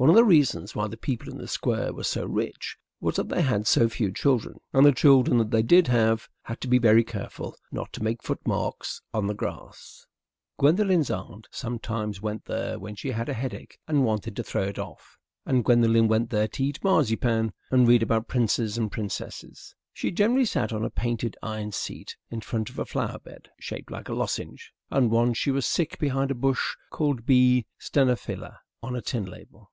[0.00, 3.30] One of the reasons why the people in the Square were so rich was that
[3.30, 6.78] they had so few children; and the children that they did have had to be
[6.78, 10.06] very careful not to make foot marks on the grass.
[10.56, 14.78] Gwendolen's aunt sometimes went there when she had a headache and wanted to throw it
[14.78, 19.74] off; and Gwendolen went there to eat marzipan and read about Princes and Princesses.
[19.92, 23.90] She generally sat on a painted iron seat in front of a flower bed shaped
[23.90, 27.66] like a lozenge, and once she was sick behind a bush called B.
[27.80, 29.66] stenophylla on a tin label.